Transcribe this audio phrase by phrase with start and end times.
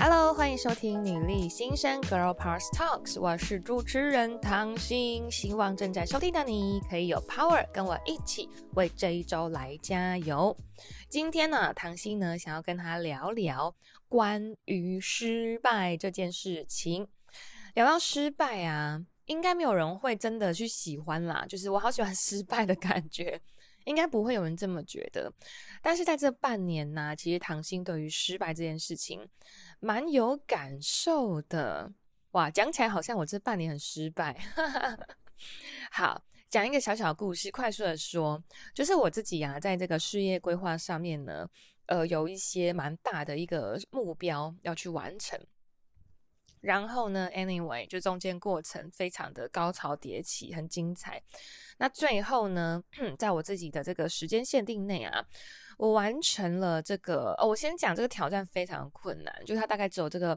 [0.00, 10.56] Hello，欢迎收听女力新生 Girl Power Talks，我是主持人唐心，希望正在收听的你可以有 power，跟我一起为这一周来加油。
[11.08, 13.74] 今天呢，唐心呢想要跟他聊聊
[14.08, 17.08] 关于失败这件事情。
[17.74, 23.40] 聊到失败啊，应该没有人会真的去喜欢啦，就是我好喜欢失败的感觉。
[23.84, 25.32] 应该不会有人这么觉得，
[25.80, 29.26] 但是在这半年呢、其实唐心对于失败这件事情
[29.80, 31.92] 蛮有感受的。
[32.32, 34.38] 哇，讲起来好像我这半年很失败。
[35.90, 38.42] 好，讲一个小小故事，快速的说，
[38.74, 41.48] 就是我自己啊，在这个事业规划上面呢，
[41.86, 45.38] 呃，有一些蛮大的一个目标要去完成。
[46.60, 51.22] 然后呢，anyway，就中间过程非常的高潮迭起，很精彩。
[51.78, 52.82] 那最后呢，
[53.18, 55.24] 在我自己的这个时间限定内啊，
[55.76, 57.34] 我完成了这个。
[57.38, 60.36] 哦，我先讲这个挑战非常困难，就是它大概只有这个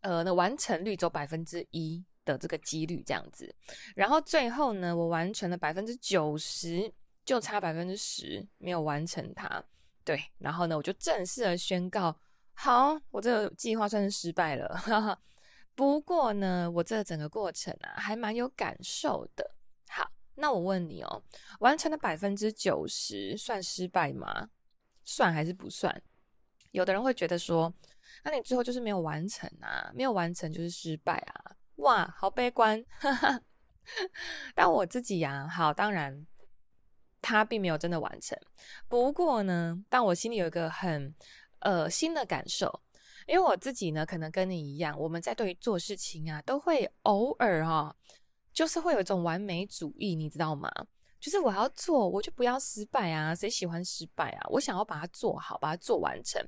[0.00, 3.54] 呃，那完成率只有百分之一的这个几率这样子。
[3.96, 6.92] 然后最后呢，我完成了百分之九十，
[7.24, 9.64] 就差百分之十没有完成它。
[10.04, 12.14] 对，然后呢，我就正式的宣告，
[12.52, 14.68] 好，我这个计划算是失败了。
[14.76, 15.18] 哈哈。
[15.74, 19.50] 不过呢，我这整个过程啊，还蛮有感受的。
[19.88, 21.22] 好，那我问你哦，
[21.60, 24.50] 完成了百分之九十算失败吗？
[25.04, 26.02] 算还是不算？
[26.70, 27.72] 有的人会觉得说，
[28.22, 32.84] 那你最后就是没有完成啊，没有完成就是失败啊，哇，好悲观。
[34.54, 36.26] 但我自己呀、啊，好，当然
[37.20, 38.38] 他并没有真的完成。
[38.88, 41.14] 不过呢，但我心里有一个很
[41.58, 42.80] 呃新的感受。
[43.26, 47.94] 因为我自己呢，可能跟你一样，我们在对于做事情啊，都会偶尔哈、
[48.52, 50.70] 就是会有一种完美主义，你知道吗？
[51.20, 53.34] 就是我要做，我就不要失败啊！
[53.34, 54.46] 谁喜欢失败啊？
[54.50, 56.38] 我想要把它做好，把它做完成。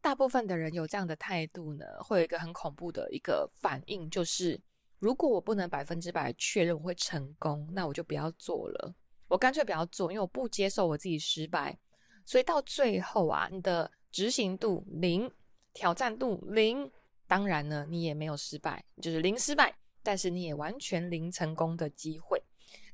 [0.00, 4.60] 大部分的人有这样的态度呢，会有一个很恐怖的一个反应，就是
[4.98, 8.92] 如果我不能百分之百确认我会成功，那我就不要做了，
[9.28, 11.78] 我干脆不要做，因为我不接受我自己失败。
[12.24, 15.30] 所以到最后啊，你的执行度零。
[15.78, 16.90] 挑战度零，
[17.28, 19.72] 当然呢，你也没有失败，就是零失败，
[20.02, 22.42] 但是你也完全零成功的机会。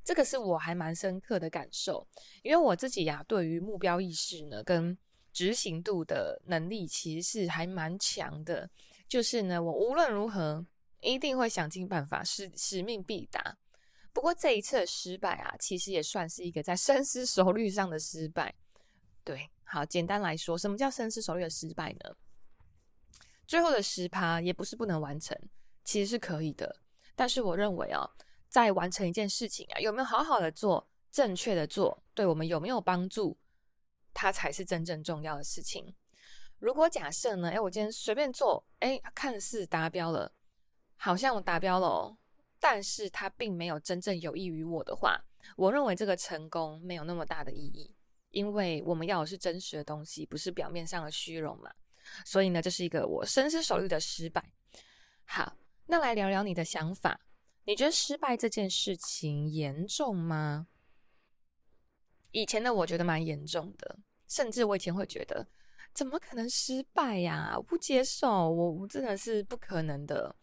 [0.04, 2.06] 这个是我还蛮深刻的感受，
[2.42, 4.94] 因为我自己呀、对于目标意识呢，跟
[5.32, 8.68] 执行度的能力其实是还蛮强的。
[9.08, 10.62] 就是呢，我无论如何
[11.00, 13.56] 一定会想尽办法，使使命必达。
[14.12, 18.54] 不过这一次的失败啊，其实也算是一个在深思熟虑上的失败。
[19.24, 22.14] 对，好，简单来说，什么叫深思熟虑的失败呢？
[23.46, 25.38] 最后的十趴也不是不能完成，
[25.84, 26.80] 其实是可以的。
[27.14, 28.08] 但是我认为啊，
[28.48, 33.38] 在完成一件事情啊，有没有好好的做，正确的做，对我们有没有帮助，
[34.12, 35.94] 它才是真正重要的事情。
[36.58, 40.32] 如果假设呢，哎，我今天随便做，哎，看似达标了，
[40.96, 42.16] 好像我达标了哦，
[42.58, 45.22] 但是它并没有真正有益于我的话，
[45.56, 47.94] 我认为这个成功没有那么大的意义，
[48.30, 51.70] 因为我们要的是真实的东西，不是表面上的虚荣嘛。
[52.24, 54.44] 所以呢，这是一个我深思熟虑的失败。
[55.24, 55.56] 好，
[55.86, 57.20] 那来聊聊你的想法。
[57.64, 60.66] 你觉得失败这件事情严重吗？
[62.30, 63.98] 以前的我觉得蛮严重的，
[64.28, 65.46] 甚至我以前会觉得，
[65.94, 67.56] 怎么可能失败呀？
[67.66, 70.34] 不接受，我我真的是不可能的。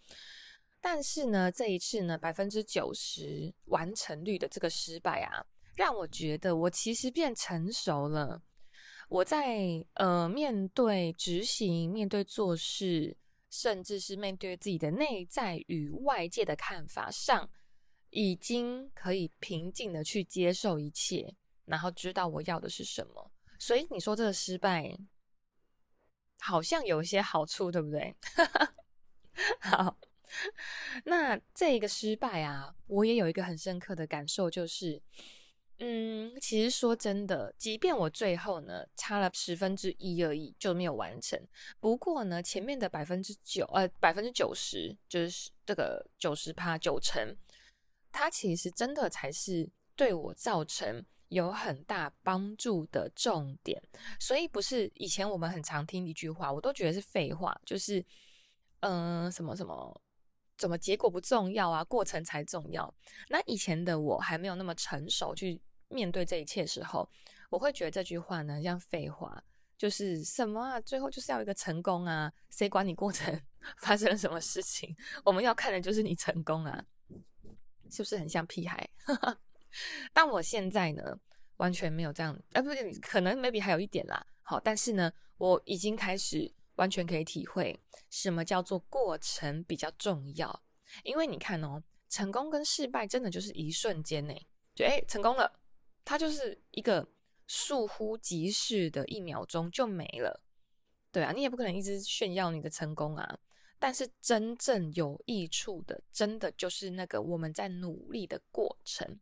[0.80, 5.46] 但是呢，这一次呢，百分之九十完成率的这个失败啊，
[5.76, 8.42] 让我觉得我其实变成熟了。
[9.12, 13.18] 我在呃面对执行、面对做事，
[13.50, 17.50] 甚至是面对自己的内在与外界的看法上，
[18.12, 21.36] 已经可以平静的去接受一切，
[21.66, 23.30] 然后知道我要的是什么。
[23.60, 24.98] 所以你说这个失败
[26.40, 28.16] 好像有一些好处，对不对？
[29.60, 29.98] 好，
[31.04, 35.02] 那这个失败啊，我也有一个很深刻的感受，就是。
[35.84, 41.42] 嗯，其实说真的，即便我最后呢差了十分之一而已就没有完成，
[41.80, 47.36] 不过呢前面的百分之九呃百分之九十就是这个九十趴九成，
[48.12, 53.82] 它其实真的才是对我造成有很大帮助的重点。
[54.20, 58.06] 所以不是以前我们很常听一句话，我都觉得是废话，就是
[58.82, 60.00] 嗯、什么什么
[60.60, 62.94] 怎么结果不重要啊，过程才重要。
[63.30, 65.60] 那以前的我还没有那么成熟去。
[65.92, 67.08] 面对这一切时候，
[67.50, 69.44] 我会觉得这句话呢像废话，
[69.78, 70.80] 就是什么啊？
[70.82, 72.32] 最后就是要一个成功啊！
[72.50, 73.40] 谁管你过程
[73.82, 74.96] 发生了什么事情？
[75.26, 76.84] 我们要看的就是你成功啊！
[77.90, 78.90] 是不是很像屁孩？
[80.14, 81.18] 但我现在呢，
[81.58, 84.26] 完全没有这样，啊，不是，可能 maybe 还有一点啦。
[84.44, 87.80] 好，但是呢，我已经开始完全可以体会
[88.10, 90.64] 什么叫做过程比较重要。
[91.04, 94.34] 因为你看哦，成功跟失败真的就是一瞬间呢，
[94.76, 95.52] 就哎成功了，
[96.04, 97.08] 它就是一个
[97.48, 100.42] 倏忽即逝的一秒钟就没了。
[101.12, 103.40] 对啊，你也不可能一直炫耀你的成功啊。
[103.78, 109.20] 但是真正有益处的，真的就是那个我们在努力的过程。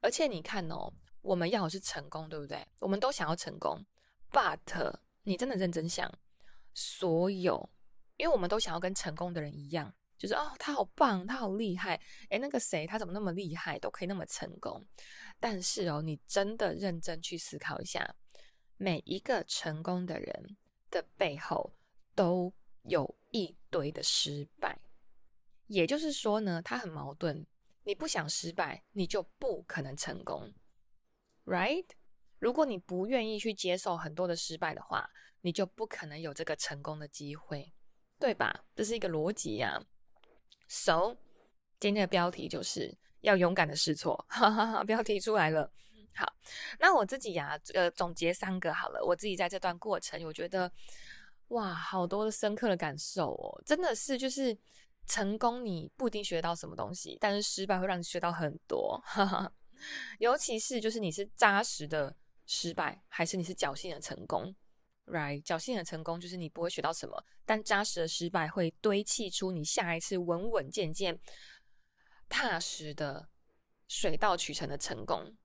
[0.00, 0.92] 而且你看哦，
[1.22, 2.66] 我们要的是成功，对不对？
[2.80, 3.84] 我们都想要成功
[4.30, 6.12] ，but 你真的认真想，
[6.74, 7.70] 所有，
[8.16, 14.84] 因为我们都想要跟成功的人一样，就是哦，他好棒，他好厉害，诶，那个谁，他怎么那么厉害，都可以那么成功。
[15.38, 18.14] 但是哦，你真的认真去思考一下，
[18.76, 20.56] 每一个成功的人
[20.90, 21.72] 的背后
[22.14, 22.52] 都
[22.84, 24.78] 有一堆的失败，
[25.66, 27.46] 也就是说呢，他很矛盾。
[27.84, 30.52] 你不想失败，你就不可能成功
[31.44, 31.86] ，right？
[32.38, 35.08] 如果你不愿意去接受很多的失败的话，
[35.42, 37.72] 你就不可能有这个成功的机会，
[38.18, 38.64] 对吧？
[38.74, 39.80] 这是一个逻辑呀。
[40.68, 41.16] So，
[41.80, 45.70] 今天的标题就是要勇敢的试错，哈哈哈，标题出来了。
[46.14, 46.26] 好，
[46.78, 49.04] 那我自己呀，呃，总结三个好了。
[49.04, 50.70] 我自己在这段过程，我觉得
[51.48, 54.56] 哇，好多的深刻的感受哦，真的是就是。
[55.08, 59.52] 成功你不一定学到什么东西，但是失败会让你学到很多，哈哈。
[60.18, 64.52] 尤其是就是你是扎实的失败，还是你是侥幸的成功
[65.06, 65.42] ，right？
[65.44, 71.18] 侥幸的成功就是你不会学到什么，但扎实的失败会堆砌出你下一次稳稳健健、
[72.28, 73.28] 踏实的
[73.88, 75.36] 水到渠成的成功。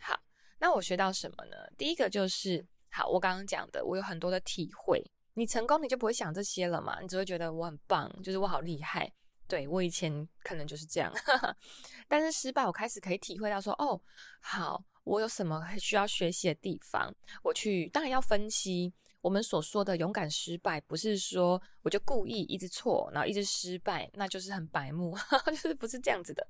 [0.00, 0.18] 好，
[0.58, 1.56] 那我学到什么呢？
[1.76, 5.04] 第一个就是，好，我刚刚讲的，我有很多的体会。
[5.34, 6.98] 你成功，你就不会想这些了嘛？
[7.00, 9.12] 你只会觉得我很棒，就是我好厉害。
[9.46, 11.12] 对，我以前可能就是这样，
[12.08, 14.00] 但是失败，我开始可以体会到说，哦，
[14.40, 17.14] 好，我有什么需要学习的地方？
[17.42, 18.92] 我去，当然要分析。
[19.26, 25.16] 我们所说的勇敢失败，不是说我就故意一直错，然后一直失败，那就是很白目，
[25.50, 26.46] 就是不是这样子的。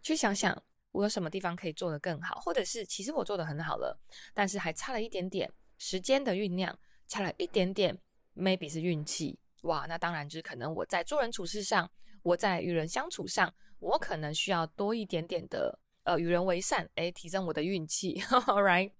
[0.00, 0.56] 去想想，
[0.92, 3.98] 我有什么地方可以做得更好，或者是其实我做得很好了，
[4.32, 6.78] 但是还差了一点点时间的酝酿，
[7.08, 7.98] 差了一点点。
[8.36, 11.90] maybe 是运气哇，那当然就是可能我在做人处事上，
[12.22, 18.20] 我在与人相处上，我可能需要多一点点的呃与人为善，诶，提升我的运气。
[18.46, 18.92] All right，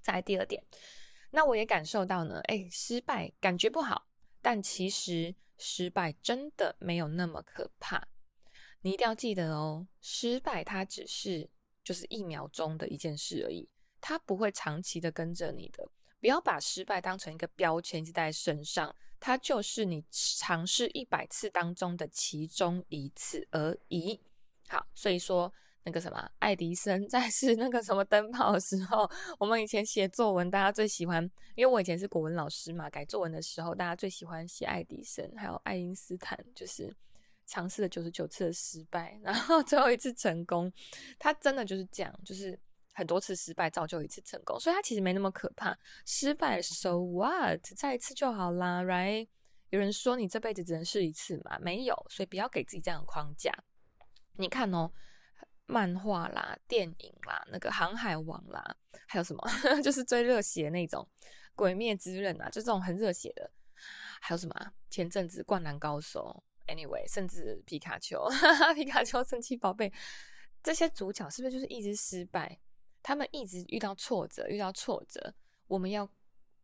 [0.00, 0.62] 再来第二点，
[1.34, 4.06] 那我也感受到呢，诶，失败感觉不好，
[4.40, 8.06] 但其实失败真的没有那么可怕。
[8.82, 11.48] 你一定要记得哦，失败它只是
[11.82, 13.68] 就是一秒钟的一件事而已，
[14.00, 15.88] 它不会长期的跟着你的。
[16.20, 24.20] 不要把失败当成一个标签记在身上，它就是你尝试一百次当中的其中一次而已。
[24.68, 25.52] 好，所以说
[25.84, 31.22] 那个什么爱迪生 在试那个什么灯泡的时候，我们以前写作文，大家最喜欢，
[31.54, 36.94] 因为我以前是国文老师嘛，改作文的时候，大家最喜欢写爱迪生还有爱因斯坦，就是
[37.46, 40.72] 尝试了九十九次的失败， 然后最后一次成功。
[41.18, 42.58] 他真的就是这样，就是。
[42.94, 45.74] 很多次失败造就一次成功，所以他其实没那么可怕。
[46.04, 47.58] 失败，so what？
[47.74, 49.26] 再一次就好啦，right？
[49.70, 51.58] 有人说你这辈子只能试一次嘛？
[51.60, 53.50] 没有，所以不要给自己这样的框架。
[54.36, 54.92] 你看哦，
[55.72, 58.76] 漫画啦、电影啦、那个《航海王》啦，
[59.06, 59.42] 还有什么？
[59.82, 61.08] 就是最热血那种
[61.54, 63.50] 《鬼灭之刃》啊，就这种很热血的。
[64.20, 64.72] 还有什么？
[64.90, 69.92] 前阵子《灌篮高手》，anyway，甚至皮卡丘，哈哈 皮卡丘、神奇宝贝，
[70.62, 72.60] 这些主角是不是就是一直失败？
[73.02, 75.34] 他们一直遇到挫折，遇到挫折。
[75.66, 76.08] 我们要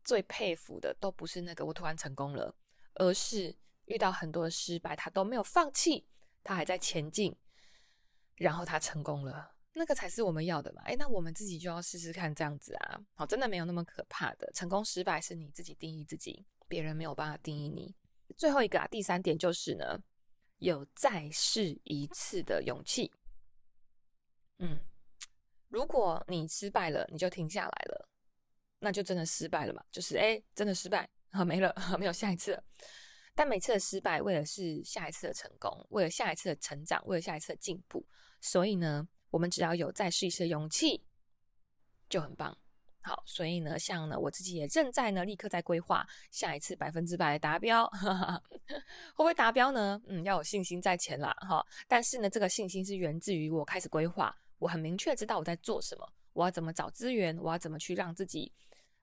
[0.05, 2.55] 最佩服的都不是那个我突然成功了，
[2.95, 6.07] 而是遇到很多的失败，他都没有放弃，
[6.45, 7.35] 他还在前进，
[8.39, 9.55] 然后他成功了。
[9.75, 10.83] 那个才是我们要的嘛？
[10.87, 13.01] 诶，那我们自己就要试试看这样子啊。
[13.15, 14.51] 好，真的没有那么可怕的。
[14.53, 17.95] 成功失败是你自己定义自己，别人没有办法定义你。
[18.37, 20.03] 最后一个啊，第三点就是呢，
[20.59, 23.13] 有再试一次的勇气。
[24.59, 24.81] 嗯。
[25.69, 28.09] 如果你失败了，你就停下来了，
[28.79, 29.85] 那就真的失败了嘛？
[29.91, 32.65] 就是哎，真的失败啊，没了， 没有下一次了。
[33.35, 38.05] 但每次的失败，为了是下一次的成功，为了下一次的成长，为了下一次的进步。
[38.41, 41.03] 所以呢，我们只要有再试一次的勇气，
[42.09, 42.57] 就很棒。
[43.01, 47.87] 好，所以呢，像呢，我自己也正在呢，立刻在规划下一次百分之百达标，
[49.15, 50.01] 会不会达标呢？
[50.09, 51.65] 嗯，要有信心在前啦，哈。
[51.87, 54.37] 但是呢，这个信心是源自于我开始规划。
[54.59, 58.53] 我很明确知道我在做什么，我要怎么找资源，我要怎么去让自己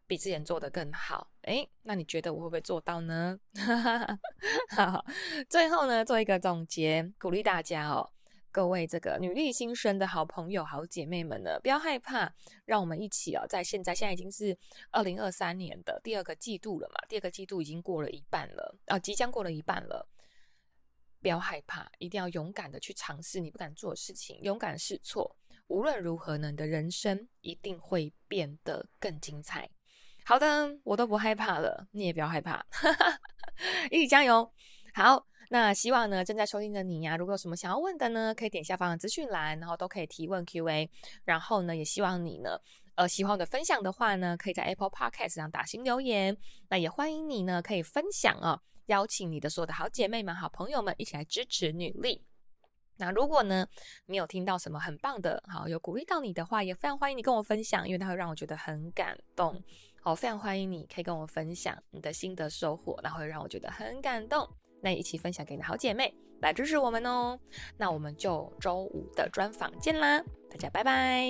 [0.06, 1.32] 比之前做得更好。
[1.44, 3.40] 诶，那你觉得我会不会做到呢？
[4.76, 5.04] 好，
[5.50, 8.12] 最后呢，做一个总结，鼓励大家哦，
[8.56, 12.34] 各位这个女力新生的好朋友、好姐妹们呢，不要害怕，
[12.64, 14.58] 让我们一起啊，在现在现在已经是
[14.92, 20.08] 二零二三年的第二个季度了嘛，第二个季度已经过了一半了啊，即将过了一半了。
[21.22, 25.36] 不要害怕，一定要勇敢的去尝试你不敢做的事情，勇敢试错。
[25.68, 29.70] 无论如何呢，你的人生一定会变得更精彩。
[30.24, 32.66] 好的，我都不害怕了，你也不要害怕，
[33.92, 34.50] 一起加油。
[34.94, 40.90] 好，那希望呢，正在收听的你呀、如果有什么想要问的呢，可以点下方的资讯栏，然后都可以提问 Q&A。
[41.24, 42.60] 然后呢，也希望你呢，
[42.96, 46.36] 呃，喜欢我的分享的话呢，可以在 Apple Podcast 上打新留言。
[46.70, 48.62] 那也欢迎你呢，可以分享啊。
[48.88, 52.24] 邀请你的所有的好姐妹们、好朋友们一起来支持女力。
[52.98, 53.68] 那如果呢，
[54.06, 59.60] 你有听到什么很棒的，好有鼓励到你的话，也非常欢迎你跟我分享，因为它会让我觉得很感动。
[60.02, 64.48] 好，非常欢迎你可以跟我分享你的心得收获，然后会让我觉得很感动。
[64.86, 67.40] 那一起分享给你的好姐妹来支持我们哦。
[67.76, 71.28] 那我们就周五的专访见啦，大家拜拜。